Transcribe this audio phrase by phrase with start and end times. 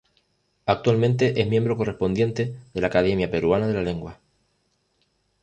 [0.65, 4.17] Actualmente es miembro correspondiente de la Academia Peruana de la Lengua.